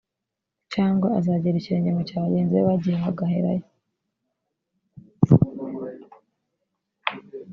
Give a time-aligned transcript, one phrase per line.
[0.73, 3.65] Cyangwa azagera ikirenge mu cya bagenzi be bagiye bagaherayo